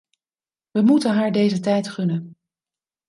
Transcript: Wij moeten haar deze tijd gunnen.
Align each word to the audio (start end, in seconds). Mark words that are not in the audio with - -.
Wij 0.71 0.81
moeten 0.83 1.13
haar 1.13 1.31
deze 1.31 1.59
tijd 1.59 1.89
gunnen. 1.89 2.35